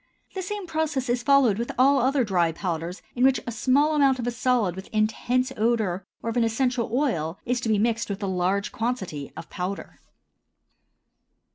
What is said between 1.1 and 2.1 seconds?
followed with all